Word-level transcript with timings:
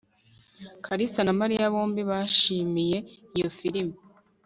kalisa 0.85 1.21
na 1.25 1.33
mariya 1.39 1.73
bombi 1.73 2.01
bishimiye 2.09 2.97
iyo 3.37 3.49
filime 3.57 3.95